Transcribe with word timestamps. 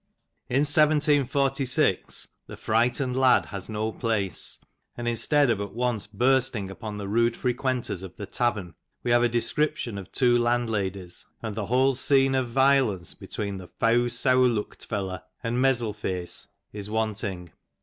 In 0.49 0.61
1746 0.61 2.27
the 2.47 2.57
frightened 2.57 3.15
lad 3.15 3.45
has 3.45 3.69
no 3.69 3.91
place, 3.91 4.57
and 4.97 5.07
instead 5.07 5.51
of 5.51 5.61
at 5.61 5.75
once 5.75 6.07
bursting 6.07 6.71
upon 6.71 6.97
the 6.97 7.07
rude 7.07 7.37
frequenters 7.37 8.01
of 8.01 8.15
the 8.15 8.25
tavern 8.25 8.73
we 9.03 9.11
have 9.11 9.21
a 9.21 9.29
descrip 9.29 9.75
tion 9.75 9.99
of 9.99 10.11
two 10.11 10.39
landladies, 10.39 11.27
and 11.43 11.53
the 11.53 11.67
whole 11.67 11.93
scene 11.93 12.33
of 12.33 12.49
violence 12.49 13.13
between 13.13 13.59
the 13.59 13.67
"feaw 13.67 14.05
seawr 14.09 14.51
lookt 14.51 14.87
felley^' 14.89 15.21
and 15.43 15.57
"mezzil 15.61 15.93
fease" 15.93 16.47
is 16.73 16.89
wanting. 16.89 17.51